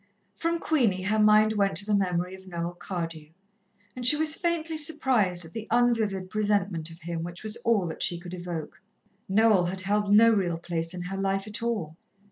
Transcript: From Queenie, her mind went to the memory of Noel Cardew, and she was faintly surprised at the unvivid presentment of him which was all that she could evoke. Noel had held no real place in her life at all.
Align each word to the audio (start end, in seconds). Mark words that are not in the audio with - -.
From 0.33 0.57
Queenie, 0.57 1.03
her 1.03 1.19
mind 1.19 1.53
went 1.53 1.77
to 1.77 1.85
the 1.85 1.93
memory 1.93 2.33
of 2.33 2.47
Noel 2.47 2.73
Cardew, 2.73 3.29
and 3.95 4.03
she 4.03 4.15
was 4.17 4.33
faintly 4.33 4.75
surprised 4.75 5.45
at 5.45 5.53
the 5.53 5.67
unvivid 5.69 6.31
presentment 6.31 6.89
of 6.89 7.01
him 7.01 7.21
which 7.21 7.43
was 7.43 7.55
all 7.57 7.85
that 7.85 8.01
she 8.01 8.17
could 8.17 8.33
evoke. 8.33 8.81
Noel 9.29 9.65
had 9.65 9.81
held 9.81 10.11
no 10.11 10.31
real 10.31 10.57
place 10.57 10.95
in 10.95 11.01
her 11.03 11.17
life 11.17 11.45
at 11.45 11.61
all. 11.61 11.95